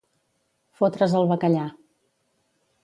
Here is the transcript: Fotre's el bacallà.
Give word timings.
Fotre's 0.79 1.15
el 1.21 1.29
bacallà. 1.33 1.69